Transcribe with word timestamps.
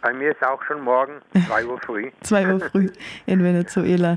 Bei 0.00 0.12
mir 0.12 0.30
ist 0.30 0.42
auch 0.44 0.62
schon 0.62 0.80
morgen 0.82 1.20
2 1.46 1.66
Uhr 1.66 1.78
früh. 1.80 2.10
2 2.20 2.52
Uhr 2.54 2.60
früh 2.60 2.88
in 3.26 3.42
Venezuela. 3.42 4.14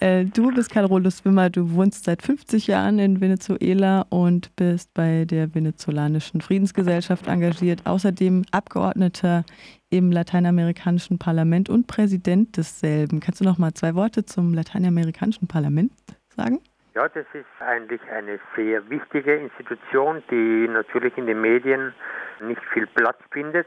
Äh, 0.00 0.26
du 0.26 0.52
bist 0.54 0.70
Karl 0.70 0.84
Rolus 0.84 1.24
Wimmer, 1.24 1.48
du 1.48 1.72
wohnst 1.72 2.04
seit 2.04 2.22
50 2.22 2.66
Jahren 2.66 2.98
in 2.98 3.20
Venezuela 3.20 4.04
und 4.10 4.54
bist 4.56 4.92
bei 4.94 5.24
der 5.24 5.54
venezolanischen 5.54 6.40
Friedensgesellschaft 6.40 7.26
engagiert. 7.28 7.86
Außerdem 7.86 8.44
Abgeordneter 8.50 9.44
im 9.90 10.12
lateinamerikanischen 10.12 11.18
Parlament 11.18 11.68
und 11.68 11.86
Präsident 11.86 12.56
desselben. 12.56 13.20
Kannst 13.20 13.40
du 13.40 13.44
noch 13.44 13.58
mal 13.58 13.72
zwei 13.72 13.94
Worte 13.94 14.24
zum 14.24 14.52
lateinamerikanischen 14.52 15.48
Parlament 15.48 15.92
sagen? 16.28 16.60
Ja, 16.94 17.08
das 17.08 17.24
ist 17.32 17.46
eigentlich 17.60 18.02
eine 18.10 18.38
sehr 18.54 18.88
wichtige 18.90 19.36
Institution, 19.36 20.22
die 20.30 20.68
natürlich 20.68 21.16
in 21.16 21.26
den 21.26 21.40
Medien 21.40 21.94
nicht 22.40 22.60
viel 22.72 22.86
Platz 22.86 23.16
findet. 23.30 23.66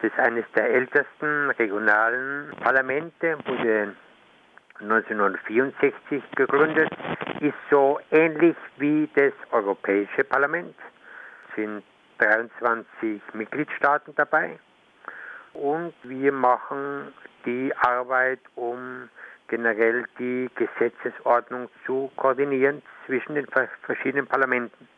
Das 0.00 0.12
ist 0.12 0.18
eines 0.18 0.44
der 0.54 0.68
ältesten 0.68 1.50
regionalen 1.50 2.50
Parlamente, 2.62 3.38
wurde 3.46 3.94
1964 4.80 6.22
gegründet, 6.34 6.90
ist 7.40 7.54
so 7.70 7.98
ähnlich 8.10 8.56
wie 8.76 9.08
das 9.14 9.32
Europäische 9.52 10.24
Parlament. 10.24 10.74
Sind 11.54 11.82
23 12.18 13.22
Mitgliedstaaten 13.32 14.14
dabei 14.16 14.58
und 15.54 15.94
wir 16.02 16.32
machen 16.32 17.12
die 17.46 17.72
Arbeit, 17.76 18.40
um 18.54 19.08
generell 19.48 20.04
die 20.18 20.50
Gesetzesordnung 20.54 21.68
zu 21.86 22.10
koordinieren 22.16 22.82
zwischen 23.06 23.34
den 23.34 23.46
verschiedenen 23.82 24.26
Parlamenten. 24.26 24.88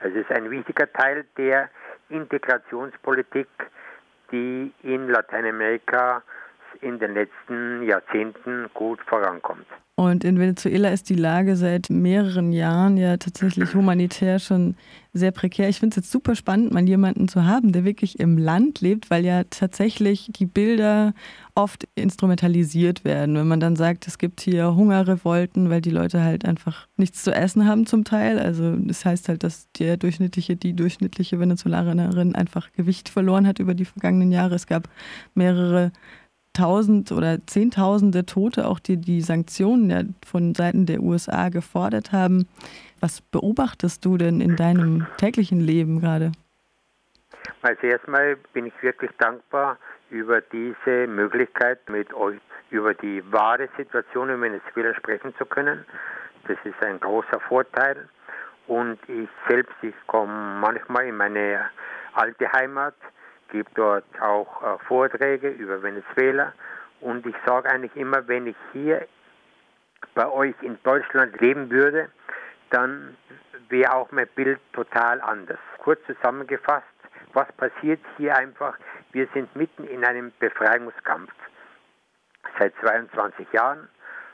Also 0.00 0.18
es 0.18 0.28
ist 0.28 0.36
ein 0.36 0.50
wichtiger 0.50 0.92
Teil 0.92 1.24
der 1.36 1.70
Integrationspolitik, 2.08 3.48
die 4.34 4.72
in 4.82 5.08
Lateinamerika 5.08 6.22
in 6.82 6.98
den 6.98 7.14
letzten 7.14 7.82
Jahrzehnten 7.82 8.66
gut 8.74 9.00
vorankommt. 9.06 9.66
Und 9.96 10.24
in 10.24 10.40
Venezuela 10.40 10.88
ist 10.88 11.08
die 11.08 11.14
Lage 11.14 11.54
seit 11.54 11.88
mehreren 11.88 12.50
Jahren 12.50 12.96
ja 12.96 13.16
tatsächlich 13.16 13.74
humanitär 13.74 14.40
schon 14.40 14.74
sehr 15.12 15.30
prekär. 15.30 15.68
Ich 15.68 15.78
finde 15.78 15.94
es 15.94 15.96
jetzt 15.96 16.10
super 16.10 16.34
spannend, 16.34 16.72
mal 16.72 16.82
jemanden 16.82 17.28
zu 17.28 17.44
haben, 17.44 17.70
der 17.70 17.84
wirklich 17.84 18.18
im 18.18 18.36
Land 18.36 18.80
lebt, 18.80 19.08
weil 19.08 19.24
ja 19.24 19.44
tatsächlich 19.44 20.30
die 20.34 20.46
Bilder 20.46 21.14
oft 21.54 21.86
instrumentalisiert 21.94 23.04
werden. 23.04 23.36
Wenn 23.36 23.46
man 23.46 23.60
dann 23.60 23.76
sagt, 23.76 24.08
es 24.08 24.18
gibt 24.18 24.40
hier 24.40 24.74
Hungerrevolten, 24.74 25.70
weil 25.70 25.80
die 25.80 25.90
Leute 25.90 26.24
halt 26.24 26.44
einfach 26.44 26.88
nichts 26.96 27.22
zu 27.22 27.32
essen 27.32 27.68
haben 27.68 27.86
zum 27.86 28.02
Teil. 28.02 28.40
Also 28.40 28.74
das 28.76 29.04
heißt 29.04 29.28
halt, 29.28 29.44
dass 29.44 29.70
der 29.78 29.96
durchschnittliche, 29.96 30.56
die 30.56 30.74
durchschnittliche 30.74 31.38
Venezolanerin 31.38 32.34
einfach 32.34 32.72
Gewicht 32.72 33.08
verloren 33.08 33.46
hat 33.46 33.60
über 33.60 33.74
die 33.74 33.84
vergangenen 33.84 34.32
Jahre. 34.32 34.56
Es 34.56 34.66
gab 34.66 34.88
mehrere 35.34 35.92
tausend 36.54 37.12
oder 37.12 37.38
zehntausende 37.46 38.24
Tote, 38.24 38.66
auch 38.66 38.78
die 38.78 38.96
die 38.96 39.20
Sanktionen 39.20 39.90
ja 39.90 40.00
von 40.26 40.54
Seiten 40.54 40.86
der 40.86 41.00
USA 41.00 41.50
gefordert 41.50 42.12
haben. 42.12 42.48
Was 43.00 43.20
beobachtest 43.20 44.04
du 44.04 44.16
denn 44.16 44.40
in 44.40 44.56
deinem 44.56 45.06
täglichen 45.18 45.60
Leben 45.60 46.00
gerade? 46.00 46.32
Also 47.60 47.86
erstmal 47.86 48.36
bin 48.52 48.66
ich 48.66 48.82
wirklich 48.82 49.10
dankbar 49.18 49.78
über 50.10 50.40
diese 50.40 51.06
Möglichkeit, 51.06 51.86
mit 51.88 52.12
euch 52.14 52.40
über 52.70 52.94
die 52.94 53.22
wahre 53.32 53.68
Situation 53.76 54.30
in 54.30 54.40
Venezuela 54.40 54.94
sprechen 54.94 55.34
zu 55.36 55.44
können. 55.44 55.84
Das 56.46 56.56
ist 56.64 56.82
ein 56.82 56.98
großer 57.00 57.40
Vorteil. 57.48 58.08
Und 58.66 58.98
ich 59.08 59.28
selbst, 59.48 59.74
ich 59.82 59.94
komme 60.06 60.32
manchmal 60.60 61.06
in 61.06 61.16
meine 61.16 61.60
alte 62.14 62.50
Heimat 62.52 62.94
gebe 63.54 63.70
dort 63.76 64.04
auch 64.20 64.62
äh, 64.62 64.78
Vorträge 64.88 65.48
über 65.48 65.80
Venezuela 65.80 66.52
und 67.00 67.24
ich 67.24 67.36
sage 67.46 67.70
eigentlich 67.70 67.94
immer, 67.94 68.26
wenn 68.26 68.48
ich 68.48 68.56
hier 68.72 69.06
bei 70.16 70.28
euch 70.28 70.56
in 70.60 70.76
Deutschland 70.82 71.40
leben 71.40 71.70
würde, 71.70 72.10
dann 72.70 73.16
wäre 73.68 73.94
auch 73.94 74.10
mein 74.10 74.26
Bild 74.34 74.58
total 74.72 75.20
anders. 75.20 75.60
Kurz 75.78 76.00
zusammengefasst, 76.06 76.84
was 77.32 77.46
passiert 77.52 78.00
hier 78.16 78.36
einfach? 78.36 78.76
Wir 79.12 79.28
sind 79.34 79.54
mitten 79.54 79.84
in 79.84 80.04
einem 80.04 80.32
Befreiungskampf. 80.40 81.32
Seit 82.58 82.74
22 82.80 83.52
Jahren 83.52 83.88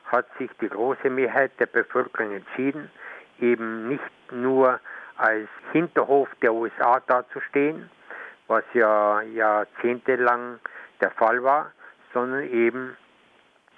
hat 0.07 0.27
sich 0.39 0.51
die 0.63 0.69
große 0.71 1.11
Mehrheit 1.11 1.53
der 1.61 1.67
Bevölkerung 1.67 2.33
entschieden, 2.33 2.91
eben 3.39 3.87
nicht 3.87 4.33
nur 4.33 4.81
als 5.19 5.49
Hinterhof 5.73 6.29
der 6.41 6.55
USA 6.55 7.01
dazustehen, 7.01 7.91
was 8.51 8.65
ja 8.75 9.23
jahrzehntelang 9.23 10.59
der 11.01 11.13
Fall 11.13 11.43
war, 11.45 11.71
sondern 12.13 12.43
eben 12.51 12.97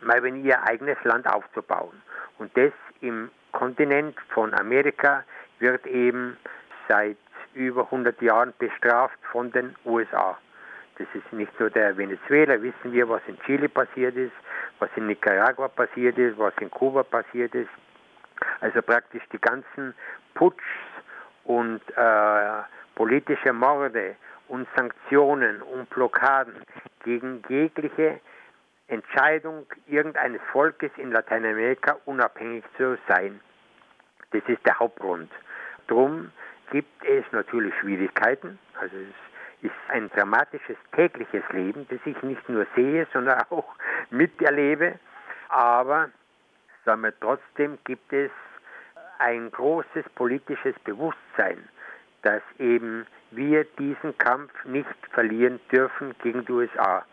mal 0.00 0.22
wenn 0.22 0.42
ihr 0.42 0.60
eigenes 0.64 0.96
Land 1.04 1.26
aufzubauen. 1.26 2.02
Und 2.38 2.56
das 2.56 2.72
im 3.02 3.30
Kontinent 3.52 4.16
von 4.30 4.54
Amerika 4.54 5.24
wird 5.58 5.86
eben 5.86 6.38
seit 6.88 7.18
über 7.52 7.82
100 7.84 8.20
Jahren 8.22 8.54
bestraft 8.58 9.18
von 9.30 9.52
den 9.52 9.76
USA. 9.84 10.38
Das 10.96 11.06
ist 11.12 11.30
nicht 11.32 11.58
nur 11.60 11.68
der 11.68 11.96
Venezuela, 11.96 12.60
wissen 12.62 12.92
wir, 12.92 13.08
was 13.08 13.20
in 13.26 13.38
Chile 13.40 13.68
passiert 13.68 14.16
ist, 14.16 14.32
was 14.78 14.88
in 14.96 15.06
Nicaragua 15.06 15.68
passiert 15.68 16.16
ist, 16.16 16.38
was 16.38 16.54
in 16.60 16.70
Kuba 16.70 17.02
passiert 17.02 17.54
ist. 17.54 17.70
Also 18.60 18.80
praktisch 18.80 19.22
die 19.32 19.40
ganzen 19.40 19.94
Putschs 20.34 20.64
und 21.44 21.82
äh, 21.94 22.62
politische 22.94 23.52
Morde 23.52 24.16
und 24.52 24.68
Sanktionen 24.76 25.62
und 25.62 25.88
Blockaden 25.88 26.52
gegen 27.04 27.42
jegliche 27.48 28.20
Entscheidung 28.86 29.64
irgendeines 29.86 30.42
Volkes 30.52 30.90
in 30.98 31.10
Lateinamerika 31.10 31.96
unabhängig 32.04 32.62
zu 32.76 32.98
sein. 33.08 33.40
Das 34.30 34.42
ist 34.48 34.64
der 34.66 34.78
Hauptgrund. 34.78 35.32
Drum 35.86 36.30
gibt 36.70 37.02
es 37.02 37.24
natürlich 37.32 37.72
Schwierigkeiten. 37.80 38.58
Also 38.78 38.94
es 38.94 39.70
ist 39.70 39.80
ein 39.88 40.10
dramatisches 40.10 40.76
tägliches 40.94 41.44
Leben, 41.52 41.86
das 41.88 42.00
ich 42.04 42.22
nicht 42.22 42.46
nur 42.50 42.66
sehe, 42.76 43.06
sondern 43.14 43.40
auch 43.50 43.74
miterlebe. 44.10 44.98
Aber 45.48 46.10
sagen 46.84 47.00
wir, 47.00 47.18
trotzdem 47.20 47.78
gibt 47.84 48.12
es 48.12 48.30
ein 49.18 49.50
großes 49.50 50.04
politisches 50.14 50.78
Bewusstsein, 50.84 51.66
dass 52.20 52.42
eben 52.58 53.06
wir 53.32 53.64
diesen 53.78 54.16
Kampf 54.18 54.52
nicht 54.64 54.86
verlieren 55.10 55.60
dürfen 55.70 56.14
gegen 56.22 56.44
die 56.44 56.52
USA. 56.52 57.04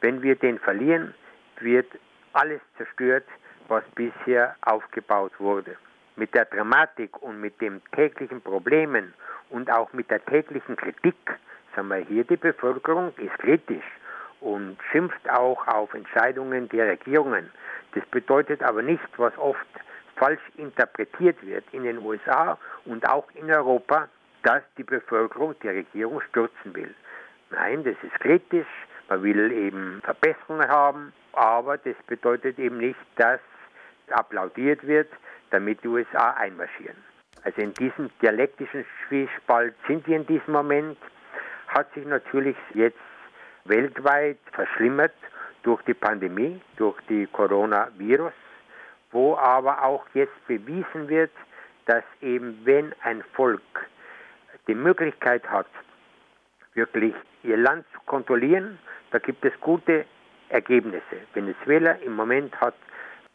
Wenn 0.00 0.22
wir 0.22 0.36
den 0.36 0.58
verlieren, 0.58 1.14
wird 1.60 1.86
alles 2.32 2.60
zerstört, 2.76 3.24
was 3.68 3.84
bisher 3.94 4.56
aufgebaut 4.62 5.32
wurde. 5.38 5.76
Mit 6.16 6.34
der 6.34 6.44
Dramatik 6.44 7.22
und 7.22 7.40
mit 7.40 7.60
den 7.60 7.80
täglichen 7.92 8.40
Problemen 8.40 9.14
und 9.50 9.70
auch 9.70 9.92
mit 9.92 10.10
der 10.10 10.24
täglichen 10.24 10.76
Kritik, 10.76 11.16
sagen 11.74 11.88
wir 11.88 11.96
hier, 11.96 12.24
die 12.24 12.36
Bevölkerung 12.36 13.12
ist 13.16 13.38
kritisch 13.38 13.84
und 14.40 14.76
schimpft 14.90 15.30
auch 15.30 15.66
auf 15.68 15.94
Entscheidungen 15.94 16.68
der 16.68 16.88
Regierungen. 16.88 17.50
Das 17.94 18.04
bedeutet 18.06 18.62
aber 18.62 18.82
nicht, 18.82 19.02
was 19.16 19.36
oft 19.38 19.66
falsch 20.16 20.42
interpretiert 20.56 21.36
wird 21.46 21.64
in 21.72 21.84
den 21.84 21.98
USA 21.98 22.58
und 22.84 23.08
auch 23.08 23.28
in 23.34 23.50
Europa, 23.50 24.08
dass 24.42 24.62
die 24.76 24.84
Bevölkerung 24.84 25.54
die 25.62 25.68
Regierung 25.68 26.20
stürzen 26.30 26.74
will. 26.74 26.94
Nein, 27.50 27.84
das 27.84 27.96
ist 28.02 28.18
kritisch, 28.20 28.66
man 29.08 29.22
will 29.22 29.52
eben 29.52 30.00
Verbesserungen 30.02 30.68
haben, 30.68 31.12
aber 31.32 31.78
das 31.78 31.96
bedeutet 32.06 32.58
eben 32.58 32.78
nicht, 32.78 32.98
dass 33.16 33.40
applaudiert 34.10 34.86
wird, 34.86 35.08
damit 35.50 35.82
die 35.82 35.88
USA 35.88 36.30
einmarschieren. 36.32 36.96
Also 37.44 37.60
in 37.60 37.74
diesem 37.74 38.10
dialektischen 38.20 38.84
Zwiespalt 39.08 39.74
sind 39.86 40.06
wir 40.06 40.16
in 40.16 40.26
diesem 40.26 40.52
Moment, 40.52 40.98
hat 41.68 41.92
sich 41.94 42.06
natürlich 42.06 42.56
jetzt 42.74 42.98
weltweit 43.64 44.38
verschlimmert 44.52 45.14
durch 45.62 45.82
die 45.82 45.94
Pandemie, 45.94 46.60
durch 46.76 47.00
die 47.08 47.26
Coronavirus, 47.26 48.32
wo 49.10 49.36
aber 49.36 49.82
auch 49.82 50.04
jetzt 50.14 50.46
bewiesen 50.46 51.08
wird, 51.08 51.30
dass 51.86 52.04
eben 52.20 52.60
wenn 52.64 52.94
ein 53.02 53.22
Volk 53.34 53.62
die 54.66 54.74
Möglichkeit 54.74 55.48
hat, 55.48 55.66
wirklich 56.74 57.14
ihr 57.42 57.56
Land 57.56 57.84
zu 57.92 58.00
kontrollieren, 58.06 58.78
da 59.10 59.18
gibt 59.18 59.44
es 59.44 59.52
gute 59.60 60.06
Ergebnisse. 60.48 61.16
Venezuela 61.34 61.92
im 62.04 62.14
Moment 62.14 62.58
hat 62.60 62.74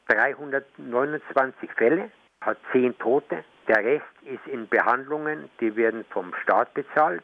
329 0.08 1.72
Fälle, 1.74 2.10
hat 2.42 2.58
10 2.72 2.98
Tote. 3.00 3.44
Der 3.68 3.84
Rest 3.84 4.06
ist 4.24 4.46
in 4.48 4.68
Behandlungen, 4.68 5.50
die 5.60 5.76
werden 5.76 6.06
vom 6.12 6.34
Staat 6.44 6.74
bezahlt. 6.74 7.24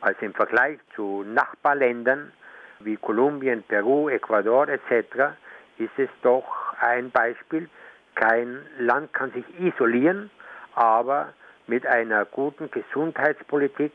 Also 0.00 0.20
im 0.26 0.34
Vergleich 0.34 0.78
zu 0.94 1.24
Nachbarländern 1.26 2.32
wie 2.80 2.96
Kolumbien, 2.96 3.62
Peru, 3.62 4.10
Ecuador 4.10 4.68
etc. 4.68 5.34
ist 5.78 5.96
es 5.96 6.10
doch 6.22 6.44
ein 6.80 7.10
Beispiel. 7.10 7.70
Kein 8.14 8.58
Land 8.78 9.12
kann 9.14 9.32
sich 9.32 9.44
isolieren, 9.58 10.30
aber 10.74 11.32
mit 11.66 11.86
einer 11.86 12.24
guten 12.24 12.70
Gesundheitspolitik 12.70 13.92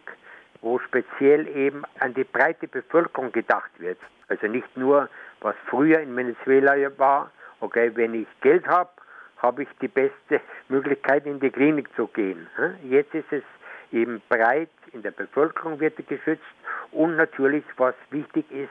wo 0.61 0.79
speziell 0.79 1.47
eben 1.47 1.83
an 1.99 2.13
die 2.13 2.23
breite 2.23 2.67
Bevölkerung 2.67 3.31
gedacht 3.31 3.71
wird. 3.79 3.97
Also 4.27 4.47
nicht 4.47 4.77
nur, 4.77 5.09
was 5.41 5.55
früher 5.67 5.99
in 5.99 6.15
Venezuela 6.15 6.73
war, 6.97 7.31
okay, 7.59 7.91
wenn 7.95 8.13
ich 8.13 8.27
Geld 8.41 8.67
habe, 8.67 8.89
habe 9.37 9.63
ich 9.63 9.69
die 9.81 9.87
beste 9.87 10.39
Möglichkeit, 10.69 11.25
in 11.25 11.39
die 11.39 11.49
Klinik 11.49 11.89
zu 11.95 12.07
gehen. 12.07 12.47
Jetzt 12.83 13.13
ist 13.13 13.31
es 13.31 13.43
eben 13.91 14.21
breit, 14.29 14.69
in 14.93 15.01
der 15.01 15.11
Bevölkerung 15.11 15.79
wird 15.79 15.95
geschützt 16.07 16.43
und 16.91 17.15
natürlich, 17.15 17.63
was 17.77 17.95
wichtig 18.11 18.49
ist, 18.51 18.69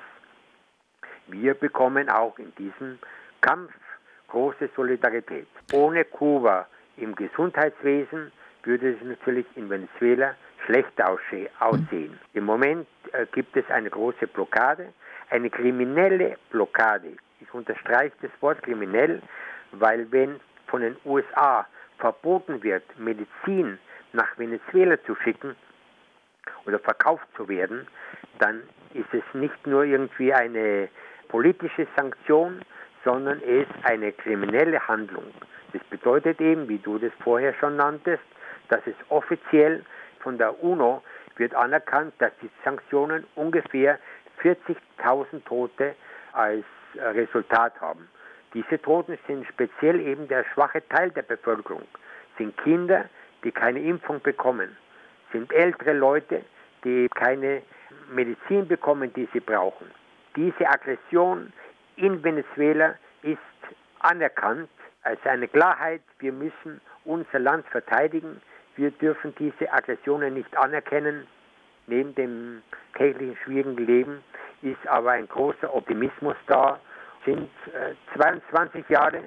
wir 1.26 1.54
bekommen 1.54 2.08
auch 2.08 2.38
in 2.38 2.52
diesem 2.56 2.98
Kampf 3.40 3.72
große 4.28 4.68
Solidarität. 4.76 5.48
Ohne 5.72 6.04
Kuba 6.04 6.66
im 6.96 7.14
Gesundheitswesen 7.14 8.32
würde 8.64 8.90
es 8.90 9.02
natürlich 9.02 9.46
in 9.56 9.68
Venezuela 9.70 10.34
schlecht 10.66 10.92
aussehen. 11.02 12.18
Im 12.34 12.44
Moment 12.44 12.86
äh, 13.12 13.26
gibt 13.32 13.56
es 13.56 13.68
eine 13.70 13.90
große 13.90 14.26
Blockade, 14.26 14.92
eine 15.30 15.50
kriminelle 15.50 16.36
Blockade. 16.50 17.16
Ich 17.40 17.52
unterstreiche 17.54 18.14
das 18.22 18.30
Wort 18.40 18.62
kriminell, 18.62 19.22
weil 19.72 20.10
wenn 20.12 20.40
von 20.66 20.82
den 20.82 20.96
USA 21.04 21.66
verboten 21.98 22.62
wird, 22.62 22.82
Medizin 22.98 23.78
nach 24.12 24.38
Venezuela 24.38 25.02
zu 25.04 25.14
schicken 25.16 25.56
oder 26.66 26.78
verkauft 26.78 27.26
zu 27.36 27.48
werden, 27.48 27.86
dann 28.38 28.62
ist 28.94 29.12
es 29.12 29.22
nicht 29.34 29.66
nur 29.66 29.84
irgendwie 29.84 30.32
eine 30.32 30.88
politische 31.28 31.86
Sanktion, 31.96 32.60
sondern 33.04 33.40
es 33.42 33.66
ist 33.66 33.84
eine 33.84 34.12
kriminelle 34.12 34.86
Handlung. 34.86 35.24
Das 35.72 35.82
bedeutet 35.84 36.40
eben, 36.40 36.68
wie 36.68 36.78
du 36.78 36.98
das 36.98 37.12
vorher 37.22 37.54
schon 37.54 37.76
nanntest, 37.76 38.22
dass 38.70 38.80
es 38.86 38.94
offiziell 39.10 39.84
von 40.20 40.38
der 40.38 40.62
UNO 40.62 41.02
wird 41.36 41.54
anerkannt, 41.54 42.14
dass 42.18 42.32
die 42.42 42.50
Sanktionen 42.64 43.26
ungefähr 43.34 43.98
40.000 44.42 45.44
Tote 45.44 45.94
als 46.32 46.64
Resultat 46.96 47.80
haben. 47.80 48.08
Diese 48.54 48.80
Toten 48.80 49.18
sind 49.26 49.46
speziell 49.46 50.00
eben 50.00 50.26
der 50.28 50.44
schwache 50.52 50.86
Teil 50.88 51.10
der 51.10 51.22
Bevölkerung, 51.22 51.86
sind 52.36 52.56
Kinder, 52.58 53.08
die 53.44 53.52
keine 53.52 53.80
Impfung 53.80 54.20
bekommen, 54.20 54.76
sind 55.32 55.52
ältere 55.52 55.92
Leute, 55.92 56.42
die 56.84 57.08
keine 57.14 57.62
Medizin 58.10 58.66
bekommen, 58.66 59.12
die 59.14 59.28
sie 59.32 59.40
brauchen. 59.40 59.90
Diese 60.36 60.68
Aggression 60.68 61.52
in 61.96 62.22
Venezuela 62.22 62.94
ist 63.22 63.38
anerkannt 64.00 64.68
als 65.02 65.24
eine 65.24 65.48
Klarheit, 65.48 66.02
wir 66.18 66.32
müssen 66.32 66.80
unser 67.04 67.38
Land 67.38 67.66
verteidigen, 67.68 68.40
wir 68.76 68.90
dürfen 68.90 69.34
diese 69.38 69.72
Aggressionen 69.72 70.34
nicht 70.34 70.56
anerkennen. 70.56 71.26
Neben 71.86 72.14
dem 72.14 72.62
täglichen 72.96 73.36
schwierigen 73.44 73.76
Leben 73.76 74.22
ist 74.62 74.86
aber 74.86 75.12
ein 75.12 75.28
großer 75.28 75.74
Optimismus 75.74 76.36
da. 76.46 76.78
Sind 77.24 77.50
äh, 77.74 77.94
22 78.16 78.88
Jahre, 78.88 79.22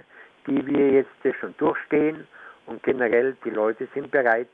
die 0.47 0.65
wir 0.65 0.91
jetzt 0.91 1.39
schon 1.39 1.55
durchstehen 1.57 2.27
und 2.65 2.81
generell 2.83 3.35
die 3.43 3.49
Leute 3.49 3.87
sind 3.93 4.11
bereit, 4.11 4.49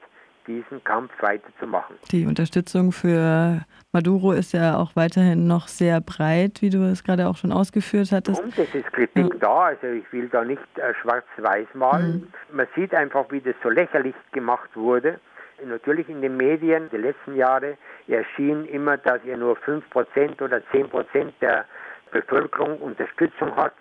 diesen 0.50 0.84
Kampf 0.84 1.12
weiterzumachen. 1.22 1.96
Die 2.12 2.26
Unterstützung 2.26 2.92
für 2.92 3.62
Maduro 3.92 4.32
ist 4.32 4.52
ja 4.54 4.78
auch 4.78 4.96
weiterhin 4.96 5.48
noch 5.48 5.68
sehr 5.68 6.02
breit, 6.02 6.62
wie 6.62 6.72
du 6.72 6.84
es 6.84 7.04
gerade 7.04 7.28
auch 7.28 7.38
schon 7.38 7.52
ausgeführt 7.52 8.12
hattest. 8.12 8.42
Und 8.42 8.58
es 8.58 8.74
ist 8.74 8.92
Kritik 8.92 9.34
ja. 9.34 9.40
da, 9.40 9.62
also 9.66 9.88
ich 9.88 10.12
will 10.12 10.28
da 10.30 10.44
nicht 10.44 10.62
äh, 10.76 10.94
schwarz-weiß 11.02 11.68
malen. 11.76 12.28
Mhm. 12.50 12.58
Man 12.58 12.68
sieht 12.76 12.94
einfach, 12.96 13.26
wie 13.30 13.42
das 13.42 13.56
so 13.62 13.70
lächerlich 13.70 14.16
gemacht 14.32 14.70
wurde. 14.76 15.20
Natürlich 15.64 16.10
in 16.10 16.22
den 16.22 16.38
Medien 16.38 16.90
der 16.90 17.00
letzten 17.00 17.36
Jahre 17.36 17.78
erschien 18.08 18.66
immer, 18.66 18.98
dass 18.98 19.20
er 19.26 19.38
nur 19.38 19.58
5% 19.58 20.42
oder 20.42 20.62
10% 20.72 21.32
der 21.42 21.66
Bevölkerung 22.12 22.78
Unterstützung 22.80 23.56
hat 23.56 23.74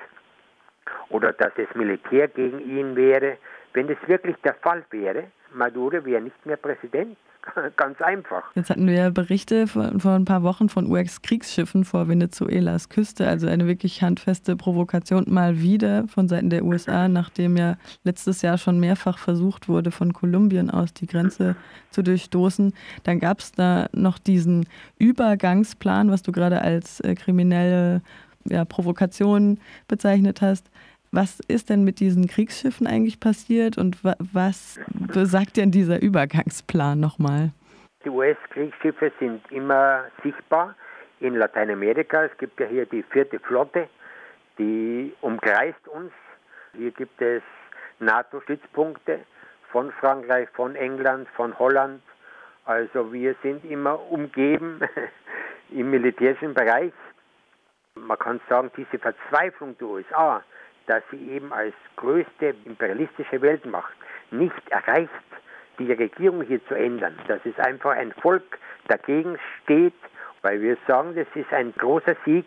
oder 1.09 1.33
dass 1.33 1.53
das 1.57 1.69
Militär 1.75 2.29
gegen 2.29 2.59
ihn 2.61 2.97
wäre. 2.97 3.39
Wenn 3.73 3.87
das 3.87 3.97
wirklich 4.07 4.37
der 4.45 4.55
Fall 4.55 4.85
wäre, 4.91 5.25
Maduro 5.53 6.05
wäre 6.05 6.23
nicht 6.23 6.47
mehr 6.47 6.57
Präsident. 6.57 7.17
Ganz 7.77 8.01
einfach. 8.01 8.43
Jetzt 8.55 8.71
hatten 8.71 8.87
wir 8.87 8.95
ja 8.95 9.11
Berichte 9.11 9.67
vor, 9.67 9.93
vor 9.99 10.13
ein 10.13 10.25
paar 10.25 10.43
Wochen 10.43 10.69
von 10.69 10.91
US-Kriegsschiffen 10.91 11.85
vor 11.85 12.09
Venezuelas 12.09 12.89
Küste, 12.89 13.27
also 13.27 13.47
eine 13.47 13.67
wirklich 13.67 14.03
handfeste 14.03 14.57
Provokation 14.57 15.25
mal 15.29 15.61
wieder 15.61 16.07
von 16.09 16.29
Seiten 16.29 16.51
der 16.51 16.65
USA, 16.65 17.09
nachdem 17.09 17.57
ja 17.57 17.77
letztes 18.05 18.43
Jahr 18.43 18.59
schon 18.59 18.81
mehrfach 18.81 19.19
versucht 19.19 19.69
wurde, 19.69 19.91
von 19.91 20.13
Kolumbien 20.13 20.71
aus 20.71 20.93
die 20.93 21.07
Grenze 21.07 21.57
zu 21.91 22.03
durchstoßen. 22.03 22.75
Dann 23.05 23.21
gab 23.21 23.41
es 23.41 23.53
da 23.53 23.89
noch 23.93 24.19
diesen 24.19 24.67
Übergangsplan, 24.99 26.11
was 26.11 26.23
du 26.23 26.33
gerade 26.33 26.61
als 26.63 27.01
äh, 27.01 27.15
kriminelle 27.15 28.03
ja, 28.45 28.65
Provokation 28.65 29.59
bezeichnet 29.87 30.41
hast. 30.43 30.71
Was 31.11 31.41
ist 31.41 31.71
denn 31.71 31.85
mit 31.85 32.01
diesen 32.01 32.27
Kriegsschiffen 32.27 32.87
eigentlich 32.87 33.19
passiert 33.19 33.79
und 33.79 33.99
was 34.05 34.79
besagt 35.13 35.57
denn 35.57 35.71
dieser 35.71 36.03
Übergangsplan 36.03 37.01
nochmal? 37.01 37.53
Die 38.05 38.11
US-Kriegsschiffe 38.11 39.11
sind 39.19 39.41
immer 39.51 40.05
sichtbar 40.23 40.75
in 41.21 41.35
Lateinamerika. 41.35 42.25
Es 42.25 42.37
gibt 42.39 42.61
ja 42.61 42.67
hier 42.67 42.87
die 42.87 43.03
vierte 43.03 43.41
Flotte, 43.41 43.89
die 44.59 45.13
umkreist 45.21 45.89
uns. 45.89 46.13
Hier 46.77 46.91
gibt 46.91 47.21
es 47.23 47.43
NATO-Stützpunkte 48.01 49.21
von 49.73 49.91
Frankreich, 49.93 50.49
von 50.51 50.77
England, 50.77 51.29
von 51.37 51.59
Holland. 51.59 52.03
Also 52.67 53.13
wir 53.13 53.35
sind 53.43 53.65
immer 53.65 53.99
umgeben 54.11 54.81
im 55.71 55.91
militärischen 55.91 56.55
Bereich. 56.55 56.93
Man 57.95 58.19
kann 58.19 58.41
sagen, 58.49 58.71
diese 58.77 58.99
Verzweiflung 58.99 59.77
der 59.79 59.89
USA, 59.89 60.43
dass 60.89 61.03
sie 61.11 61.31
eben 61.31 61.53
als 61.53 61.75
größte 61.97 62.55
imperialistische 62.65 63.41
Weltmacht 63.43 63.95
nicht 64.31 64.69
erreicht, 64.71 65.11
die 65.79 65.93
Regierung 65.93 66.43
hier 66.43 66.65
zu 66.67 66.75
ändern. 66.75 67.15
Dass 67.29 67.41
es 67.45 67.57
einfach 67.59 67.93
ein 67.93 68.13
Volk 68.13 68.59
dagegen 68.89 69.39
steht, 69.63 69.95
weil 70.43 70.61
wir 70.63 70.77
sagen, 70.87 71.15
das 71.15 71.27
ist 71.35 71.53
ein 71.53 71.75
großer 71.75 72.17
Sieg, 72.25 72.47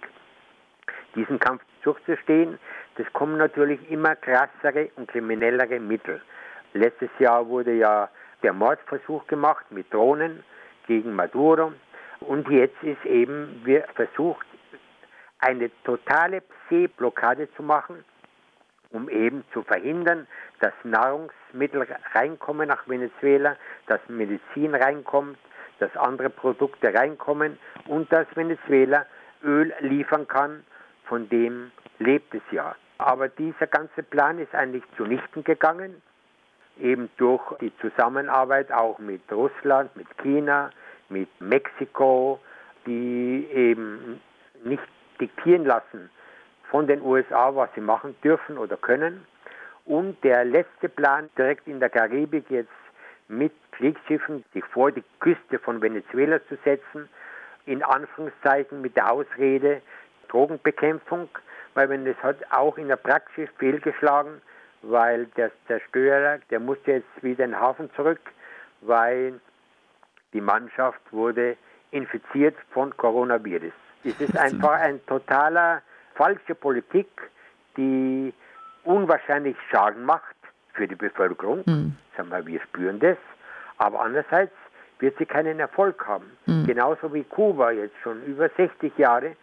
diesen 1.15 1.39
Kampf 1.39 1.61
durchzustehen. 1.83 2.57
Das 2.95 3.05
kommen 3.13 3.37
natürlich 3.37 3.79
immer 3.91 4.15
krassere 4.15 4.89
und 4.95 5.07
kriminellere 5.07 5.79
Mittel. 5.79 6.19
Letztes 6.73 7.11
Jahr 7.19 7.47
wurde 7.47 7.73
ja 7.73 8.09
der 8.41 8.53
Mordversuch 8.53 9.27
gemacht 9.27 9.65
mit 9.69 9.93
Drohnen 9.93 10.43
gegen 10.87 11.13
Maduro. 11.13 11.73
Und 12.21 12.49
jetzt 12.49 12.81
ist 12.81 13.05
eben 13.05 13.61
wir 13.65 13.83
versucht, 13.93 14.47
eine 15.39 15.69
totale 15.83 16.41
Seeblockade 16.69 17.47
zu 17.55 17.61
machen 17.61 18.03
um 18.91 19.09
eben 19.09 19.43
zu 19.53 19.63
verhindern, 19.63 20.27
dass 20.59 20.73
Nahrungsmittel 20.83 21.87
reinkommen 22.13 22.67
nach 22.67 22.87
Venezuela, 22.87 23.55
dass 23.87 23.99
Medizin 24.07 24.75
reinkommt, 24.75 25.37
dass 25.79 25.95
andere 25.97 26.29
Produkte 26.29 26.93
reinkommen 26.93 27.57
und 27.87 28.11
dass 28.11 28.27
Venezuela 28.35 29.05
Öl 29.43 29.73
liefern 29.79 30.27
kann, 30.27 30.63
von 31.05 31.27
dem 31.29 31.71
lebt 31.99 32.33
es 32.35 32.43
ja. 32.51 32.75
Aber 32.97 33.29
dieser 33.29 33.67
ganze 33.67 34.03
Plan 34.03 34.37
ist 34.37 34.53
eigentlich 34.53 34.83
zunichten 34.95 35.43
gegangen, 35.43 36.01
eben 36.79 37.09
durch 37.17 37.41
die 37.59 37.75
Zusammenarbeit 37.77 38.71
auch 38.71 38.99
mit 38.99 39.21
Russland, 39.31 39.95
mit 39.95 40.07
China, 40.19 40.69
mit 41.09 41.29
Mexiko, 41.41 42.39
die 42.85 43.47
eben 43.51 44.21
nicht 44.63 44.83
diktieren 45.19 45.65
lassen, 45.65 46.09
von 46.71 46.87
den 46.87 47.01
USA, 47.01 47.53
was 47.53 47.69
sie 47.75 47.81
machen 47.81 48.15
dürfen 48.23 48.57
oder 48.57 48.77
können. 48.77 49.27
Und 49.85 50.23
der 50.23 50.45
letzte 50.45 50.87
Plan, 50.89 51.29
direkt 51.37 51.67
in 51.67 51.79
der 51.79 51.89
Karibik 51.89 52.49
jetzt 52.49 52.69
mit 53.27 53.51
Kriegsschiffen 53.73 54.43
sich 54.53 54.63
vor 54.65 54.91
die 54.91 55.03
Küste 55.19 55.59
von 55.59 55.81
Venezuela 55.81 56.39
zu 56.47 56.57
setzen, 56.63 57.09
in 57.65 57.83
Anführungszeichen 57.83 58.81
mit 58.81 58.95
der 58.95 59.11
Ausrede 59.11 59.81
Drogenbekämpfung, 60.29 61.27
weil 61.73 61.89
wenn 61.89 62.05
das 62.05 62.15
hat 62.23 62.37
auch 62.51 62.77
in 62.77 62.87
der 62.87 62.95
Praxis 62.95 63.49
fehlgeschlagen, 63.57 64.41
weil 64.81 65.25
der 65.37 65.51
Zerstörer, 65.67 66.39
der 66.49 66.59
musste 66.59 66.91
jetzt 66.91 67.23
wieder 67.23 67.43
in 67.43 67.51
den 67.51 67.59
Hafen 67.59 67.91
zurück, 67.95 68.21
weil 68.81 69.39
die 70.33 70.41
Mannschaft 70.41 71.01
wurde 71.11 71.57
infiziert 71.91 72.55
von 72.71 72.95
Coronavirus. 72.95 73.73
Es 74.03 74.19
ist 74.21 74.37
einfach 74.37 74.79
ein 74.79 75.05
totaler 75.05 75.81
falsche 76.15 76.55
Politik, 76.55 77.07
die 77.77 78.33
unwahrscheinlich 78.83 79.55
Schaden 79.69 80.03
macht 80.03 80.35
für 80.73 80.87
die 80.87 80.95
Bevölkerung. 80.95 81.63
Mhm. 81.65 81.95
Sagen 82.17 82.29
wir, 82.29 82.45
wir 82.45 82.61
spüren 82.61 82.99
das. 82.99 83.17
Aber 83.77 84.01
andererseits 84.01 84.53
wird 84.99 85.17
sie 85.17 85.25
keinen 85.25 85.59
Erfolg 85.59 86.05
haben. 86.07 86.31
Mhm. 86.45 86.65
Genauso 86.65 87.13
wie 87.13 87.23
Kuba 87.23 87.71
jetzt 87.71 87.95
schon 88.03 88.23
über 88.23 88.49
60 88.49 88.97
Jahre 88.97 89.35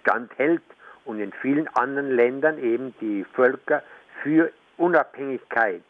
standhält 0.00 0.62
und 1.04 1.20
in 1.20 1.32
vielen 1.32 1.68
anderen 1.76 2.10
Ländern 2.10 2.58
eben 2.58 2.94
die 3.00 3.24
Völker 3.34 3.82
für 4.22 4.50
Unabhängigkeit 4.76 5.82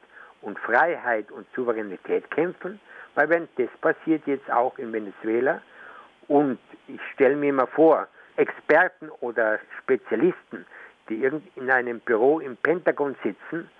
und 0.42 0.59
Freiheit 0.59 1.30
und 1.30 1.47
Souveränität 1.54 2.30
kämpfen. 2.30 2.80
Weil 3.14 3.28
wenn 3.28 3.49
das 3.56 3.68
passiert 3.80 4.26
jetzt 4.26 4.50
auch 4.50 4.76
in 4.78 4.92
Venezuela, 4.92 5.61
Und 6.28 6.59
ich 6.88 7.00
stelle 7.12 7.37
mir 7.37 7.52
mal 7.52 7.66
vor, 7.66 8.09
Experten 8.36 9.10
oder 9.20 9.58
Spezialisten, 9.82 10.66
die 11.08 11.24
in 11.54 11.70
einem 11.70 12.00
Büro 12.00 12.40
im 12.40 12.56
Pentagon 12.56 13.16
sitzen, 13.22 13.70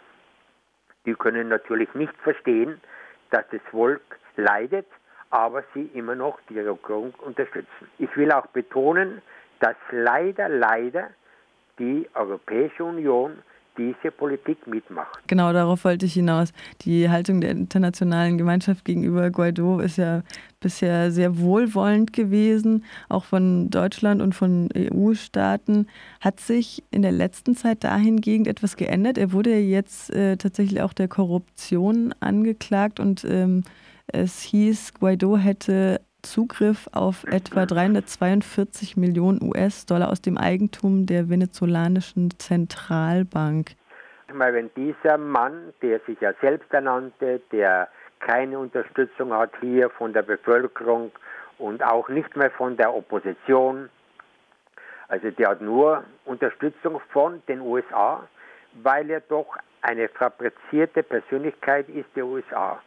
die 1.07 1.15
können 1.15 1.49
natürlich 1.49 1.93
nicht 1.95 2.15
verstehen, 2.23 2.81
dass 3.31 3.45
das 3.51 3.61
Volk 3.71 4.03
leidet, 4.37 4.87
aber 5.31 5.65
sie 5.75 5.91
immer 5.95 6.15
noch 6.15 6.39
die 6.49 6.61
Regierung 6.61 7.13
unterstützen. 7.19 7.91
Ich 7.99 8.15
will 8.17 8.31
auch 8.33 8.47
betonen, 8.47 9.23
dass 9.61 9.77
leider, 9.91 10.49
leider 10.49 11.11
die 11.79 12.09
Europäische 12.15 12.85
Union 12.85 13.43
diese 13.77 14.11
Politik 14.11 14.67
mitmacht. 14.67 15.19
Genau, 15.27 15.53
darauf 15.53 15.85
wollte 15.85 16.07
ich 16.07 16.15
hinaus. 16.15 16.53
Die 16.83 17.09
Haltung 17.11 17.41
der 17.41 17.51
internationalen 17.51 18.39
Gemeinschaft 18.39 18.85
gegenüber 18.85 19.31
Guaido 19.31 19.81
ist 19.81 19.99
ja 19.99 20.23
bisher 20.61 21.11
sehr 21.11 21.39
wohlwollend 21.39 22.13
gewesen, 22.13 22.85
auch 23.09 23.25
von 23.25 23.71
Deutschland 23.71 24.23
und 24.23 24.35
von 24.35 24.69
EU-Staaten. 24.77 25.89
Hat 26.21 26.41
sich 26.41 26.83
in 26.91 27.03
der 27.03 27.13
letzten 27.13 27.55
Zeit 27.55 27.85
dahingehend 27.85 28.47
etwas 28.47 28.77
geändert? 28.77 29.19
Er 29.19 29.33
wurde 29.33 29.51
ja 29.51 29.59
jetzt 29.59 30.11
äh, 30.15 30.37
tatsächlich 30.37 30.81
auch 30.81 30.93
der 30.93 31.09
Korruption 31.09 32.15
angeklagt 32.21 33.01
und 33.01 33.25
ähm, 33.25 33.63
es 34.07 34.41
hieß, 34.43 34.95
Guaido 34.95 35.37
hätte 35.37 36.01
Zugriff 36.25 36.89
auf 36.93 37.25
etwa 37.25 37.67
342 37.67 38.97
Millionen 38.97 39.41
US-Dollar 39.43 40.11
aus 40.11 40.21
dem 40.21 40.37
Eigentum 40.37 41.07
der 41.07 41.29
venezolanischen 41.29 42.31
Zentralbank. 42.39 43.73
Wenn 44.29 44.71
dieser 44.75 45.19
Mann, 45.19 45.73
der 45.83 46.01
sich 46.01 46.21
ja 46.21 46.33
selbst 46.41 46.73
ernannte, 46.73 47.41
der 47.53 47.89
keine 48.21 48.59
Unterstützung 48.59 49.33
hat 49.33 49.53
hier 49.61 49.91
von 49.91 50.13
der 50.13 50.23
Bevölkerung 50.23 51.13
und 51.59 51.85
auch 51.85 52.09
nicht 52.09 52.35
mehr 52.37 52.51
von 52.51 52.77
der 52.77 52.95
Opposition, 52.95 53.91
also 55.09 55.31
der 55.31 55.51
hat 55.51 55.61
nur 55.61 56.05
Unterstützung 56.25 57.01
von 57.13 57.43
den 57.47 57.61
USA, 57.61 58.27
weil 58.83 59.11
er 59.11 59.21
doch 59.21 59.57
eine 59.83 60.09
fabrizierte 60.09 61.03
Persönlichkeit 61.03 61.89
ist 61.89 62.09
der 62.17 62.27
USA. 62.27 62.81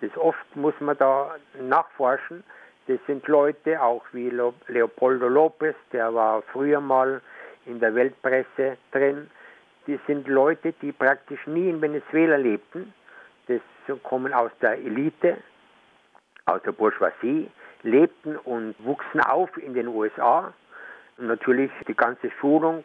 Das 0.00 0.16
oft 0.16 0.56
muss 0.56 0.74
man 0.80 0.96
da 0.98 1.36
nachforschen, 1.60 2.42
das 2.86 2.98
sind 3.06 3.26
Leute, 3.28 3.80
auch 3.80 4.04
wie 4.12 4.30
Leopoldo 4.68 5.28
Lopez, 5.28 5.76
der 5.92 6.12
war 6.14 6.42
früher 6.42 6.80
mal 6.80 7.20
in 7.66 7.78
der 7.78 7.94
Weltpresse 7.94 8.78
drin. 8.92 9.30
Die 9.86 9.98
sind 10.06 10.26
Leute, 10.28 10.72
die 10.80 10.92
praktisch 10.92 11.46
nie 11.46 11.68
in 11.68 11.80
Venezuela 11.80 12.36
lebten. 12.36 12.92
Das 13.48 13.60
kommen 14.02 14.32
aus 14.32 14.50
der 14.60 14.78
Elite, 14.78 15.36
aus 16.46 16.62
der 16.62 16.72
Bourgeoisie, 16.72 17.50
lebten 17.82 18.36
und 18.36 18.74
wuchsen 18.78 19.20
auf 19.20 19.56
in 19.56 19.74
den 19.74 19.88
USA. 19.88 20.52
Und 21.18 21.26
natürlich 21.26 21.70
die 21.86 21.94
ganze 21.94 22.30
Schulung 22.40 22.84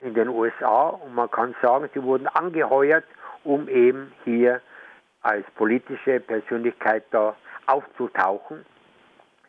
in 0.00 0.14
den 0.14 0.28
USA. 0.28 0.88
Und 0.88 1.14
man 1.14 1.30
kann 1.30 1.54
sagen, 1.60 1.88
sie 1.92 2.02
wurden 2.02 2.28
angeheuert, 2.28 3.04
um 3.42 3.68
eben 3.68 4.12
hier 4.24 4.60
als 5.22 5.44
politische 5.56 6.20
Persönlichkeit 6.20 7.04
da 7.10 7.34
aufzutauchen 7.66 8.64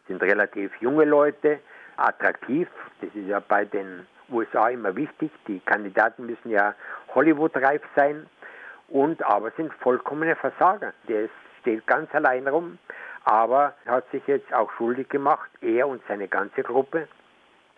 sind 0.08 0.22
relativ 0.22 0.72
junge 0.80 1.06
Leute, 1.06 1.60
attraktiv. 1.98 2.68
Das 3.02 3.10
ist 3.14 3.28
ja 3.28 3.40
bei 3.40 3.66
den 3.66 4.06
USA 4.30 4.70
immer 4.70 4.96
wichtig. 4.96 5.32
Die 5.48 5.60
Kandidaten 5.60 6.26
müssen 6.26 6.50
ja 6.50 6.74
Hollywood-reif 7.14 7.82
sein 7.96 8.28
und 8.88 9.24
aber 9.24 9.52
sind 9.52 9.74
vollkommene 9.76 10.36
Versager. 10.36 10.94
Der 11.08 11.30
steht 11.62 11.86
ganz 11.88 12.14
allein 12.14 12.48
rum, 12.48 12.78
aber 13.24 13.74
hat 13.86 14.10
sich 14.12 14.26
jetzt 14.28 14.54
auch 14.54 14.72
schuldig 14.74 15.10
gemacht, 15.10 15.50
er 15.62 15.88
und 15.88 16.02
seine 16.08 16.28
ganze 16.28 16.64
Gruppe. 16.64 17.08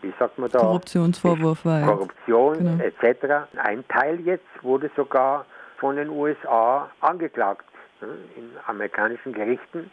Wie 0.01 0.13
sagt 0.19 0.38
man 0.38 0.50
da? 0.51 0.60
Korruptionsvorwurf 0.60 1.65
war 1.65 1.81
Korruption 1.81 2.57
genau. 2.57 2.84
etc. 2.84 3.48
Ein 3.57 3.88
Teil 3.88 4.19
jetzt 4.22 4.46
wurde 4.62 4.91
sogar 4.96 5.46
von 5.77 5.96
den 5.96 6.10
USA 6.10 6.89
angeklagt 7.01 7.65
ne, 8.01 8.10
in 8.36 8.51
amerikanischen 8.67 9.34
Gerichten. 9.34 9.89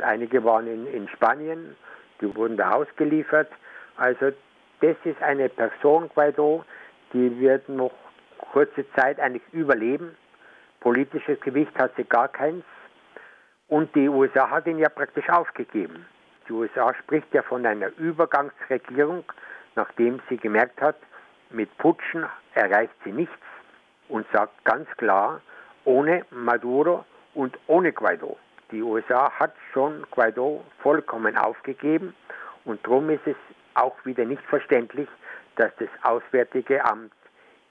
Einige 0.00 0.44
waren 0.44 0.66
in, 0.66 0.86
in 0.86 1.08
Spanien, 1.08 1.76
die 2.20 2.34
wurden 2.34 2.56
da 2.56 2.70
ausgeliefert. 2.72 3.50
Also 3.96 4.32
das 4.80 4.96
ist 5.04 5.22
eine 5.22 5.48
Person, 5.48 6.08
Guaido, 6.14 6.64
die 7.12 7.38
wird 7.38 7.68
noch 7.68 7.92
kurze 8.52 8.90
Zeit 8.92 9.20
eigentlich 9.20 9.42
überleben. 9.52 10.16
Politisches 10.80 11.40
Gewicht 11.40 11.76
hat 11.78 11.92
sie 11.96 12.04
gar 12.04 12.28
keins. 12.28 12.64
Und 13.68 13.94
die 13.94 14.08
USA 14.08 14.50
hat 14.50 14.66
ihn 14.66 14.78
ja 14.78 14.88
praktisch 14.88 15.28
aufgegeben. 15.28 16.06
Die 16.48 16.52
USA 16.52 16.92
spricht 16.94 17.32
ja 17.32 17.42
von 17.42 17.64
einer 17.64 17.88
Übergangsregierung, 17.98 19.24
nachdem 19.76 20.20
sie 20.28 20.36
gemerkt 20.36 20.80
hat, 20.80 20.96
mit 21.50 21.76
Putschen 21.78 22.26
erreicht 22.54 22.94
sie 23.04 23.12
nichts 23.12 23.32
und 24.08 24.26
sagt 24.32 24.64
ganz 24.64 24.88
klar, 24.96 25.40
ohne 25.84 26.24
Maduro 26.30 27.04
und 27.34 27.58
ohne 27.66 27.92
Guaido 27.92 28.36
die 28.72 28.82
USA 28.82 29.30
hat 29.30 29.54
schon 29.72 30.04
Guaido 30.10 30.64
vollkommen 30.82 31.36
aufgegeben 31.36 32.14
und 32.64 32.84
darum 32.84 33.10
ist 33.10 33.26
es 33.26 33.36
auch 33.74 33.94
wieder 34.04 34.24
nicht 34.24 34.42
verständlich, 34.44 35.08
dass 35.56 35.70
das 35.78 35.88
Auswärtige 36.02 36.84
Amt 36.84 37.12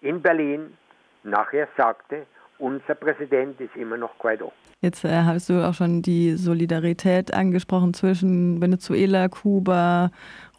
in 0.02 0.22
Berlin 0.22 0.78
nachher 1.24 1.68
sagte, 1.76 2.26
unser 2.60 2.96
Präsident 2.96 3.60
ist 3.60 3.76
immer 3.76 3.98
noch 3.98 4.18
Guaido. 4.20 4.54
Jetzt 4.82 5.06
äh, 5.06 5.24
hast 5.24 5.50
du 5.50 5.68
auch 5.68 5.76
schon 5.76 6.02
die 6.02 6.36
Solidarität 6.36 7.34
angesprochen 7.36 7.94
zwischen 7.94 8.60
Venezuela, 8.62 9.30
Kuba, 9.30 10.10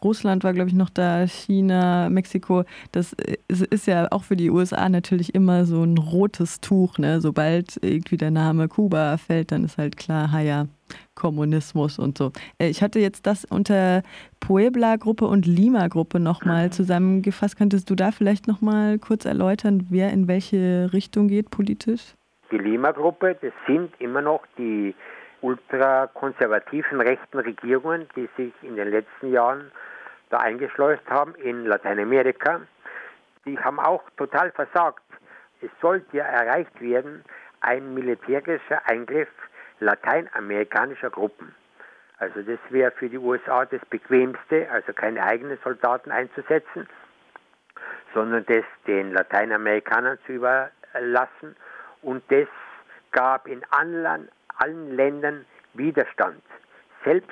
Russland 0.01 0.43
war, 0.43 0.53
glaube 0.53 0.69
ich, 0.69 0.75
noch 0.75 0.89
da, 0.89 1.27
China, 1.27 2.09
Mexiko. 2.09 2.63
Das 2.93 3.13
äh, 3.13 3.37
ist 3.47 3.85
ja 3.85 4.07
auch 4.11 4.23
für 4.23 4.37
die 4.37 4.49
USA 4.49 4.87
natürlich 4.87 5.35
immer 5.35 5.65
so 5.65 5.83
ein 5.83 5.97
rotes 5.97 6.61
Tuch. 6.61 6.97
Ne? 6.97 7.19
Sobald 7.19 7.77
irgendwie 7.81 8.15
der 8.15 8.31
Name 8.31 8.69
Kuba 8.69 9.17
fällt, 9.17 9.51
dann 9.51 9.65
ist 9.65 9.77
halt 9.77 9.97
klar, 9.97 10.31
ha 10.31 10.39
ja, 10.39 10.67
Kommunismus 11.15 11.99
und 11.99 12.17
so. 12.17 12.31
Äh, 12.59 12.69
ich 12.69 12.81
hatte 12.81 12.99
jetzt 12.99 13.25
das 13.25 13.43
unter 13.43 14.03
Puebla-Gruppe 14.39 15.25
und 15.25 15.45
Lima-Gruppe 15.45 16.21
nochmal 16.21 16.69
zusammengefasst. 16.71 17.57
Könntest 17.57 17.89
du 17.89 17.95
da 17.95 18.11
vielleicht 18.11 18.47
nochmal 18.47 18.99
kurz 18.99 19.25
erläutern, 19.25 19.87
wer 19.89 20.13
in 20.13 20.29
welche 20.29 20.91
Richtung 20.93 21.27
geht 21.27 21.49
politisch? 21.49 22.15
Die 22.53 22.59
Lima-Gruppe, 22.59 23.35
das 23.41 23.51
sind 23.65 23.99
immer 23.99 24.21
noch 24.21 24.45
die 24.59 24.93
ultrakonservativen 25.41 27.01
rechten 27.01 27.39
Regierungen, 27.39 28.07
die 28.15 28.29
sich 28.37 28.53
in 28.61 28.75
den 28.75 28.91
letzten 28.91 29.31
Jahren 29.31 29.71
da 30.29 30.37
eingeschleust 30.37 31.01
haben 31.09 31.33
in 31.33 31.65
Lateinamerika. 31.65 32.61
Die 33.45 33.57
haben 33.57 33.79
auch 33.79 34.03
total 34.17 34.51
versagt. 34.51 35.01
Es 35.63 35.71
sollte 35.81 36.19
erreicht 36.19 36.79
werden, 36.79 37.25
ein 37.61 37.95
militärischer 37.95 38.87
Eingriff 38.87 39.29
lateinamerikanischer 39.79 41.09
Gruppen. 41.09 41.55
Also 42.19 42.43
das 42.43 42.59
wäre 42.69 42.91
für 42.91 43.09
die 43.09 43.17
USA 43.17 43.65
das 43.65 43.83
Bequemste, 43.89 44.69
also 44.69 44.93
keine 44.93 45.23
eigenen 45.23 45.57
Soldaten 45.63 46.11
einzusetzen, 46.11 46.87
sondern 48.13 48.45
das 48.45 48.63
den 48.85 49.11
Lateinamerikanern 49.11 50.19
zu 50.27 50.33
überlassen. 50.33 51.55
Und 52.03 52.23
das 52.29 52.47
gab 53.11 53.47
in 53.47 53.63
allen, 53.71 54.29
allen 54.57 54.95
Ländern 54.95 55.45
Widerstand, 55.73 56.41
selbst 57.03 57.31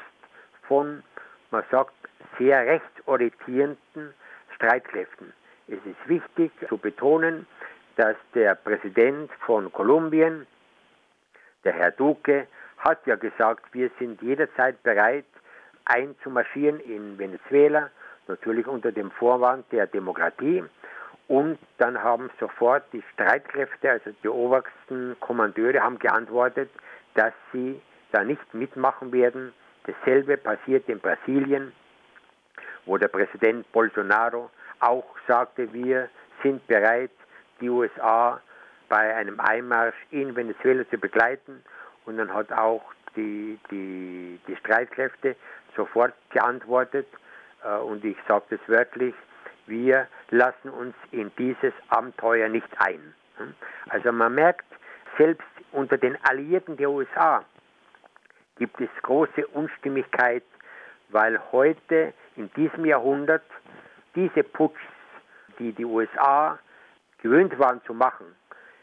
von, 0.68 1.04
man 1.51 1.63
sagt, 1.70 1.94
sehr 2.40 2.66
rechtsorientierten 2.66 4.13
Streitkräften. 4.56 5.34
Es 5.68 5.80
ist 5.86 6.08
wichtig 6.08 6.51
zu 6.68 6.78
betonen, 6.78 7.46
dass 7.98 8.16
der 8.34 8.56
Präsident 8.56 9.32
von 9.46 9.72
Kolumbien, 9.72 10.48
der 11.63 11.74
Herr 11.74 11.92
Duque, 11.92 12.48
hat 12.78 13.06
ja 13.06 13.16
gesagt, 13.16 13.66
wir 13.74 13.92
sind 14.00 14.22
jederzeit 14.22 14.82
bereit 14.82 15.25
einzumarschieren 15.86 16.80
in 16.80 17.18
Venezuela, 17.20 17.90
natürlich 18.28 18.66
unter 18.66 18.92
dem 18.92 19.12
Vorwand 19.12 19.72
der 19.72 19.88
Demokratie. 19.88 20.63
Und 21.32 21.60
dann 21.78 22.04
haben 22.04 22.30
sofort 22.42 22.84
die 22.92 23.02
Streitkräfte, 23.14 23.90
also 23.90 24.12
die 24.22 24.28
obersten 24.28 25.16
Kommandeure, 25.22 25.82
haben 25.82 25.98
geantwortet, 25.98 26.70
dass 27.14 27.32
sie 27.54 27.82
da 28.12 28.26
nicht 28.26 28.54
mitmachen 28.54 29.14
werden. 29.14 29.54
Dasselbe 29.86 30.36
passiert 30.36 30.90
in 30.90 31.00
Brasilien, 31.00 31.72
wo 32.86 32.98
der 32.98 33.08
Präsident 33.08 33.72
Bolsonaro 33.72 34.52
auch 34.82 35.06
sagte, 35.26 35.72
wir 35.72 36.10
sind 36.44 36.68
bereit, 36.68 37.12
die 37.62 37.70
USA 37.70 38.42
bei 38.90 39.16
einem 39.16 39.40
Einmarsch 39.40 39.96
in 40.10 40.36
Venezuela 40.36 40.84
zu 40.90 40.98
begleiten. 40.98 41.64
Und 42.06 42.18
dann 42.18 42.34
hat 42.34 42.52
auch 42.52 42.84
die, 43.16 43.58
die, 43.72 44.38
die 44.50 44.56
Streitkräfte 44.58 45.38
sofort 45.78 46.14
geantwortet. 46.32 47.08
Äh, 47.64 47.78
und 47.78 48.04
ich 48.04 48.18
sage 48.28 48.44
das 48.50 48.60
wörtlich, 48.68 49.16
wir 49.68 50.08
lassen 50.30 50.70
uns 50.70 50.96
in 51.12 51.32
dieses 51.38 51.74
Abenteuer 51.89 52.50
nicht 52.50 52.70
ein. 52.77 53.13
Hm? 53.38 53.53
Also 53.89 54.12
man 54.12 54.36
merkt, 54.36 54.65
selbst 55.18 55.48
unter 55.72 55.98
den 55.98 56.18
Alliierten 56.24 56.77
der 56.77 56.89
USA 56.89 57.44
gibt 58.58 58.80
es 58.80 58.89
große 59.01 59.48
Unstimmigkeit, 59.48 60.44
weil 61.10 61.39
heute 61.51 62.13
in 62.36 62.51
diesem 62.53 62.86
Jahrhundert 62.86 63.44
diese 64.15 64.44
Putsch, 64.44 64.80
die 65.60 65.72
die 65.74 65.86
USA 65.86 66.60
gewöhnt 67.22 67.58
waren 67.60 67.82
zu 67.86 67.94
machen 67.94 68.25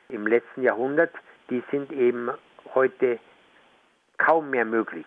im 0.09 0.27
letzten 0.27 0.63
Jahrhundert, 0.63 1.13
die 1.51 1.63
sind 1.71 1.93
eben 1.93 2.31
heute 2.75 3.19
kaum 4.19 4.51
mehr 4.51 4.65
möglich. 4.65 5.07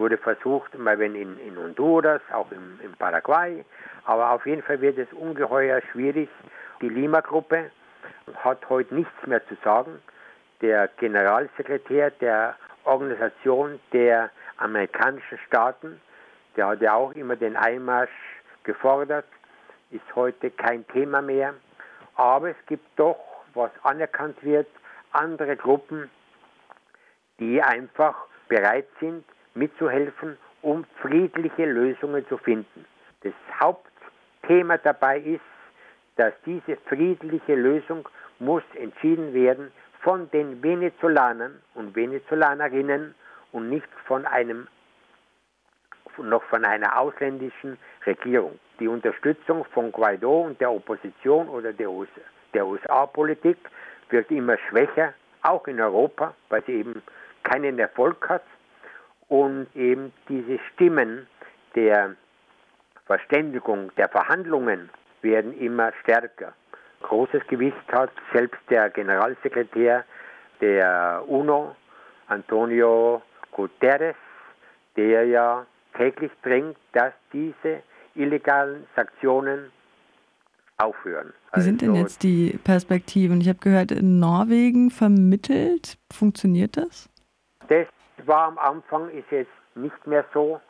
Wurde 0.00 0.16
versucht, 0.16 0.78
mal 0.78 0.98
wenn 0.98 1.14
in, 1.14 1.38
in 1.40 1.58
Honduras, 1.58 2.22
auch 2.32 2.50
im, 2.52 2.80
im 2.82 2.94
Paraguay, 2.94 3.62
aber 4.06 4.30
auf 4.30 4.46
jeden 4.46 4.62
Fall 4.62 4.80
wird 4.80 4.96
es 4.96 5.12
ungeheuer 5.12 5.82
schwierig. 5.92 6.30
Die 6.80 6.88
Lima-Gruppe 6.88 7.70
hat 8.36 8.66
heute 8.70 8.94
nichts 8.94 9.26
mehr 9.26 9.46
zu 9.46 9.56
sagen. 9.62 10.00
Der 10.62 10.88
Generalsekretär 10.96 12.12
der 12.12 12.56
Organisation 12.84 13.78
der 13.92 14.30
amerikanischen 14.56 15.36
Staaten, 15.46 16.00
der 16.56 16.68
hat 16.68 16.80
ja 16.80 16.94
auch 16.94 17.12
immer 17.12 17.36
den 17.36 17.58
Einmarsch 17.58 18.40
gefordert, 18.64 19.26
ist 19.90 20.16
heute 20.16 20.50
kein 20.50 20.86
Thema 20.88 21.20
mehr. 21.20 21.52
Aber 22.14 22.48
es 22.48 22.66
gibt 22.68 22.86
doch, 22.98 23.20
was 23.52 23.70
anerkannt 23.82 24.42
wird, 24.42 24.66
andere 25.12 25.58
Gruppen, 25.58 26.08
die 27.38 27.62
einfach 27.62 28.14
bereit 28.48 28.88
sind, 28.98 29.26
mitzuhelfen, 29.54 30.36
um 30.62 30.84
friedliche 31.00 31.64
Lösungen 31.64 32.26
zu 32.28 32.38
finden. 32.38 32.84
Das 33.22 33.32
Hauptthema 33.60 34.78
dabei 34.78 35.18
ist, 35.20 35.40
dass 36.16 36.34
diese 36.44 36.76
friedliche 36.88 37.54
Lösung 37.54 38.08
muss 38.38 38.62
entschieden 38.74 39.32
werden 39.32 39.72
von 40.00 40.30
den 40.30 40.62
Venezolanern 40.62 41.60
und 41.74 41.94
Venezolanerinnen 41.94 43.14
und 43.52 43.68
nicht 43.68 43.88
von 44.06 44.26
einem 44.26 44.66
noch 46.18 46.42
von 46.44 46.64
einer 46.64 46.98
ausländischen 46.98 47.78
Regierung. 48.04 48.58
Die 48.78 48.88
Unterstützung 48.88 49.64
von 49.72 49.92
Guaido 49.92 50.42
und 50.42 50.60
der 50.60 50.70
Opposition 50.70 51.48
oder 51.48 51.72
der 51.72 51.90
USA-Politik 51.90 53.56
wird 54.10 54.30
immer 54.30 54.58
schwächer, 54.68 55.14
auch 55.42 55.66
in 55.66 55.80
Europa, 55.80 56.34
weil 56.48 56.62
sie 56.64 56.72
eben 56.72 57.02
keinen 57.44 57.78
Erfolg 57.78 58.28
hat. 58.28 58.42
Und 59.30 59.68
eben 59.76 60.12
diese 60.28 60.58
Stimmen 60.72 61.26
der 61.76 62.16
Verständigung, 63.06 63.90
der 63.96 64.08
Verhandlungen 64.08 64.90
werden 65.22 65.56
immer 65.58 65.92
stärker. 66.02 66.52
Großes 67.02 67.46
Gewicht 67.46 67.76
hat 67.92 68.10
selbst 68.34 68.60
der 68.68 68.90
Generalsekretär 68.90 70.04
der 70.60 71.22
UNO, 71.26 71.74
Antonio 72.26 73.22
Guterres, 73.52 74.16
der 74.96 75.24
ja 75.26 75.64
täglich 75.96 76.32
drängt, 76.42 76.76
dass 76.92 77.12
diese 77.32 77.82
illegalen 78.16 78.84
Sanktionen 78.96 79.70
aufhören. 80.76 81.32
Wie 81.54 81.60
sind 81.60 81.82
denn 81.82 81.90
also 81.90 82.02
jetzt 82.02 82.22
die 82.24 82.58
Perspektiven? 82.64 83.40
Ich 83.40 83.48
habe 83.48 83.60
gehört, 83.60 83.92
in 83.92 84.18
Norwegen 84.18 84.90
vermittelt. 84.90 85.98
Funktioniert 86.12 86.76
das? 86.76 87.08
Das 87.68 87.86
war 88.30 88.46
am 88.46 88.58
Anfang, 88.58 89.10
ist 89.10 89.30
jetzt 89.32 89.50
nicht 89.74 90.06
mehr 90.06 90.24
so. 90.32 90.60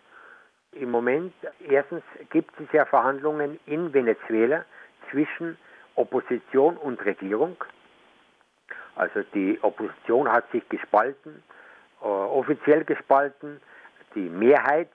Im 0.72 0.90
Moment, 0.90 1.34
erstens 1.68 2.02
gibt 2.30 2.58
es 2.58 2.72
ja 2.72 2.86
Verhandlungen 2.86 3.60
in 3.66 3.92
Venezuela 3.92 4.64
zwischen 5.10 5.58
Opposition 5.94 6.78
und 6.78 7.04
Regierung. 7.04 7.56
Also 8.96 9.22
die 9.34 9.58
Opposition 9.62 10.32
hat 10.32 10.50
sich 10.52 10.66
gespalten, 10.70 11.42
äh, 12.00 12.06
offiziell 12.06 12.84
gespalten. 12.84 13.60
Die 14.14 14.30
Mehrheit 14.30 14.90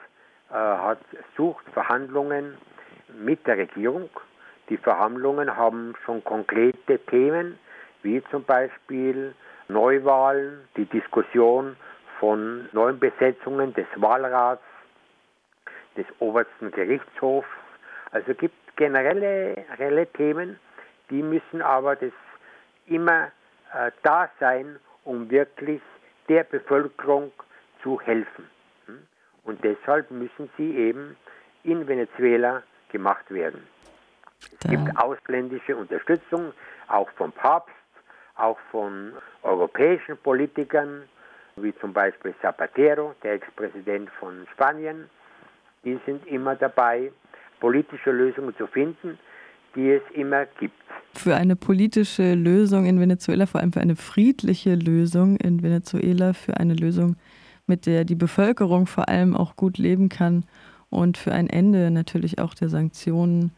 äh, 0.50 0.53
hat 0.53 1.00
sucht 1.38 1.65
Verhandlungen 1.72 2.57
mit 3.13 3.45
der 3.45 3.57
Regierung. 3.57 4.10
Die 4.69 4.77
Verhandlungen 4.77 5.55
haben 5.55 5.93
schon 6.03 6.24
konkrete 6.24 6.98
Themen, 7.05 7.60
wie 8.01 8.24
zum 8.31 8.44
Beispiel 8.44 9.35
Neuwahlen, 9.68 10.68
die 10.77 10.85
Diskussion 10.85 11.75
von 12.25 12.68
neuen 12.72 12.98
Besetzungen 12.98 13.72
des 13.75 13.85
Wahlrats, 13.98 14.64
des 15.96 16.07
obersten 16.18 16.72
Gerichtshofs. 16.72 17.48
Also 18.09 18.31
es 18.31 18.38
gibt 18.40 18.55
generelle, 18.77 19.53
generelle 19.77 20.07
Themen, 20.07 20.59
die 21.11 21.22
müssen 21.22 21.61
aber 21.61 21.96
das 21.96 22.14
immer 22.88 23.27
äh, 23.75 23.92
da 24.01 24.27
sein, 24.40 24.79
um 25.03 25.29
wirklich 25.29 25.83
der 26.27 26.46
Bevölkerung 26.46 27.31
zu 27.83 28.01
helfen. 28.01 28.50
Hm? 28.88 29.05
Und 29.44 29.64
deshalb 29.64 30.09
müssen 30.09 30.50
sie 30.57 30.75
eben 30.77 31.16
in 31.64 31.88
Venezuela 31.88 32.64
gemacht 32.92 33.29
werden. 33.29 33.68
Es 34.64 34.68
gibt 34.68 34.98
ausländische 34.98 35.75
Unterstützung, 35.75 36.53
auch 36.88 37.09
vom 37.18 37.31
Papst, 37.31 37.75
auch 38.35 38.57
von 38.72 39.14
europäischen 39.44 40.18
Politikern, 40.18 41.03
wie 41.61 41.74
zum 41.79 41.94
Beispiel 41.94 42.33
Zapatero, 42.41 43.15
der 43.24 43.33
Ex-Präsident 43.35 44.09
von 44.20 44.46
Spanien. 44.53 45.09
Die 45.85 45.98
sind 46.05 46.25
immer 46.27 46.55
dabei, 46.55 47.11
politische 47.61 48.11
Lösungen 48.11 48.53
zu 48.57 48.68
finden, 48.68 49.18
die 49.74 49.91
es 49.91 50.01
immer 50.13 50.46
gibt. 50.59 50.75
Für 51.13 51.35
eine 51.35 51.55
politische 51.55 52.33
Lösung 52.33 52.85
in 52.85 53.00
Venezuela, 53.00 53.46
vor 53.46 53.61
allem 53.61 53.72
für 53.72 53.79
eine 53.79 53.96
friedliche 53.96 54.75
Lösung 54.75 55.37
in 55.37 55.63
Venezuela, 55.63 56.33
für 56.33 56.57
eine 56.57 56.74
Lösung, 56.74 57.15
mit 57.68 57.85
der 57.85 58.03
die 58.03 58.15
Bevölkerung 58.15 58.85
vor 58.85 59.07
allem 59.07 59.35
auch 59.35 59.55
gut 59.55 59.77
leben 59.77 60.09
kann 60.09 60.44
und 60.89 61.18
für 61.18 61.31
ein 61.31 61.48
Ende 61.48 61.89
natürlich 61.89 62.39
auch 62.39 62.53
der 62.53 62.68
Sanktionen 62.68 63.51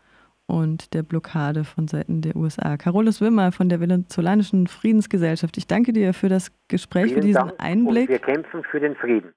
und 0.47 0.93
der 0.93 1.03
Blockade 1.03 1.63
von 1.63 1.87
Seiten 1.87 2.21
der 2.21 2.35
USA. 2.35 2.77
Carolus 2.77 3.21
Wimmer 3.21 3.51
von 3.51 3.69
der 3.69 3.79
venezolanischen 3.79 4.67
Friedensgesellschaft, 4.67 5.57
ich 5.57 5.67
danke 5.67 5.93
dir 5.93 6.13
für 6.13 6.29
das 6.29 6.51
Gespräch, 6.69 7.07
Vielen 7.07 7.15
für 7.15 7.27
diesen 7.27 7.47
Dank 7.47 7.53
Einblick. 7.59 8.09
wir 8.09 8.19
kämpfen 8.19 8.63
für 8.63 8.79
den 8.79 8.95
Frieden. 8.95 9.33